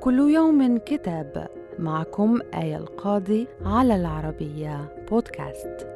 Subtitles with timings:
[0.00, 5.86] كل يوم كتاب معكم آية القاضي على العربية بودكاست.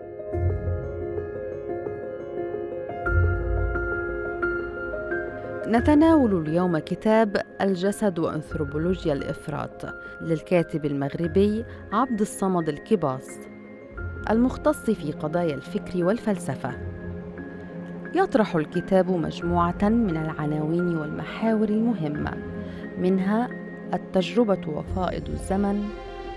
[5.66, 9.86] نتناول اليوم كتاب الجسد وأنثروبولوجيا الإفراط
[10.20, 13.28] للكاتب المغربي عبد الصمد الكباص
[14.30, 16.72] المختص في قضايا الفكر والفلسفة.
[18.14, 22.32] يطرح الكتاب مجموعة من العناوين والمحاور المهمة
[22.98, 23.61] منها
[23.94, 25.88] التجربة وفائض الزمن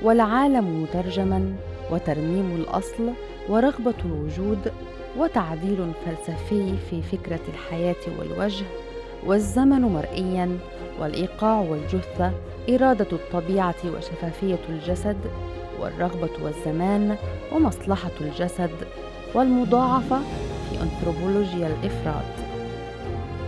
[0.02, 1.56] والعالم مترجما
[1.92, 3.10] وترميم الأصل
[3.50, 4.72] ورغبة الوجود
[5.18, 8.66] وتعديل فلسفي في فكرة الحياة والوجه
[9.26, 10.58] والزمن مرئيا
[11.00, 12.32] والإيقاع والجثة
[12.70, 15.18] إرادة الطبيعة وشفافية الجسد
[15.80, 17.16] والرغبة والزمان
[17.56, 18.72] ومصلحة الجسد
[19.36, 20.20] والمضاعفة
[20.70, 22.45] في أنثروبولوجيا الإفراد.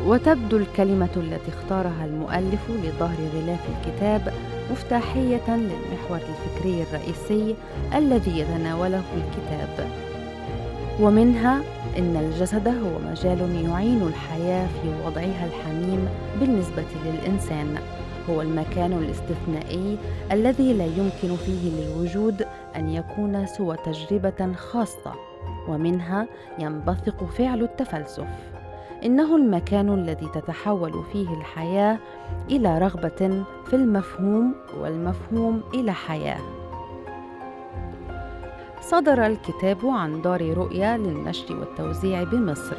[0.08, 4.34] وتبدو الكلمة التي اختارها المؤلف لظهر غلاف الكتاب
[4.72, 7.56] مفتاحية للمحور الفكري الرئيسي
[7.96, 9.90] الذي يتناوله الكتاب.
[11.00, 11.62] ومنها
[11.98, 16.10] إن الجسد هو مجال يعين الحياة في وضعها الحميم
[16.40, 17.76] بالنسبة للإنسان.
[18.30, 19.98] هو المكان الاستثنائي
[20.32, 25.14] الذي لا يمكن فيه للوجود أن يكون سوى تجربة خاصة
[25.68, 26.28] ومنها
[26.60, 28.28] ينبثق فعل التفلسف.
[29.04, 32.00] إنه المكان الذي تتحول فيه الحياة
[32.50, 36.40] إلى رغبة في المفهوم والمفهوم إلى حياة.
[38.82, 42.78] صدر الكتاب عن دار رؤيا للنشر والتوزيع بمصر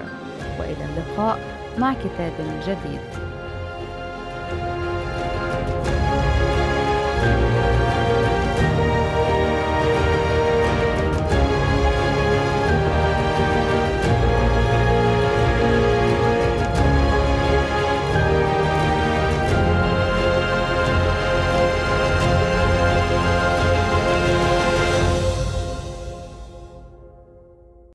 [0.60, 1.38] وإلى اللقاء
[1.78, 2.32] مع كتاب
[2.66, 3.00] جديد.